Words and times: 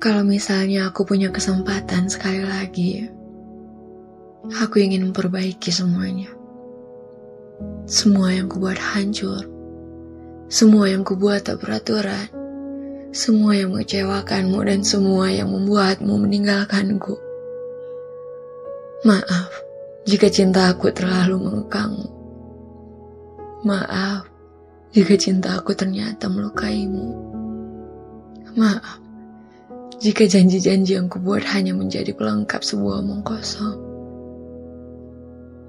Kalau 0.00 0.24
misalnya 0.24 0.88
aku 0.88 1.04
punya 1.04 1.28
kesempatan 1.28 2.08
sekali 2.08 2.40
lagi, 2.40 3.04
aku 4.48 4.80
ingin 4.80 5.12
memperbaiki 5.12 5.68
semuanya. 5.68 6.32
Semua 7.84 8.32
yang 8.32 8.48
kubuat 8.48 8.80
hancur, 8.80 9.44
semua 10.48 10.88
yang 10.88 11.04
kubuat 11.04 11.44
tak 11.44 11.60
beraturan, 11.60 12.32
semua 13.12 13.52
yang 13.52 13.76
mengecewakanmu 13.76 14.56
dan 14.64 14.80
semua 14.80 15.28
yang 15.28 15.52
membuatmu 15.52 16.16
meninggalkanku. 16.16 17.20
Maaf 19.04 19.52
jika 20.08 20.32
cinta 20.32 20.72
aku 20.72 20.88
terlalu 20.96 21.44
mengekangmu. 21.44 22.08
Maaf 23.68 24.24
jika 24.96 25.12
cinta 25.20 25.60
aku 25.60 25.76
ternyata 25.76 26.32
melukaimu. 26.32 27.12
Maaf 28.56 29.09
jika 30.00 30.24
janji-janji 30.24 30.96
yang 30.96 31.12
kubuat 31.12 31.44
hanya 31.52 31.76
menjadi 31.76 32.16
pelengkap 32.16 32.64
sebuah 32.64 33.04
omong 33.04 33.20
kosong. 33.20 33.76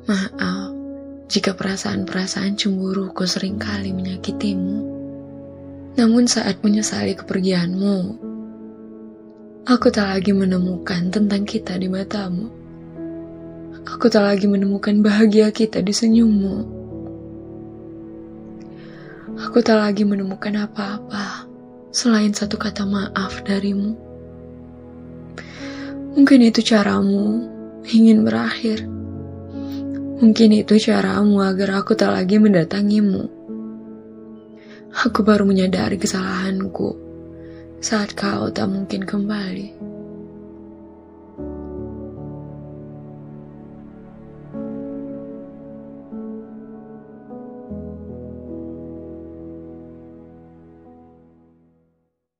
Maaf 0.08 0.72
jika 1.32 1.56
perasaan-perasaan 1.56 2.60
cemburuku 2.60 3.24
sering 3.24 3.56
kali 3.56 3.96
menyakitimu. 3.96 4.84
Namun 5.96 6.28
saat 6.28 6.60
menyesali 6.60 7.16
kepergianmu, 7.16 7.98
aku 9.64 9.88
tak 9.88 10.12
lagi 10.12 10.36
menemukan 10.36 11.08
tentang 11.08 11.48
kita 11.48 11.80
di 11.80 11.88
matamu. 11.88 12.52
Aku 13.88 14.12
tak 14.12 14.28
lagi 14.28 14.44
menemukan 14.52 15.00
bahagia 15.00 15.56
kita 15.56 15.80
di 15.80 15.96
senyummu. 15.96 16.80
Aku 19.40 19.64
tak 19.64 19.80
lagi 19.80 20.04
menemukan 20.04 20.68
apa-apa 20.68 21.48
selain 21.96 22.36
satu 22.36 22.60
kata 22.60 22.84
maaf 22.84 23.40
darimu. 23.48 24.11
Mungkin 26.16 26.40
itu 26.44 26.60
caramu 26.64 27.48
ingin 27.88 28.24
berakhir. 28.24 28.84
Mungkin 30.22 30.50
itu 30.54 30.78
caramu 30.78 31.42
agar 31.42 31.82
aku 31.82 31.98
tak 31.98 32.14
lagi 32.14 32.38
mendatangimu. 32.38 33.26
Aku 34.92 35.24
baru 35.24 35.48
menyadari 35.48 35.96
kesalahanku 35.98 36.94
saat 37.82 38.14
kau 38.14 38.54
tak 38.54 38.70
mungkin 38.70 39.02
kembali. 39.08 39.91